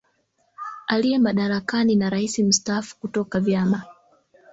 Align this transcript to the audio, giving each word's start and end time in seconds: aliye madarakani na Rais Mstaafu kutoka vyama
aliye 0.87 1.17
madarakani 1.19 1.95
na 1.95 2.09
Rais 2.09 2.39
Mstaafu 2.39 2.99
kutoka 2.99 3.39
vyama 3.39 3.83